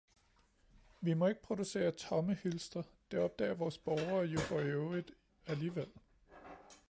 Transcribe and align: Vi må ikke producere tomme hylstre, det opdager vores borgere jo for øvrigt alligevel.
Vi 1.01 1.13
må 1.13 1.27
ikke 1.27 1.41
producere 1.41 1.91
tomme 1.91 2.33
hylstre, 2.33 2.83
det 3.11 3.19
opdager 3.19 3.53
vores 3.53 3.77
borgere 3.77 4.25
jo 4.25 4.39
for 4.39 4.57
øvrigt 4.59 5.11
alligevel. 5.47 5.91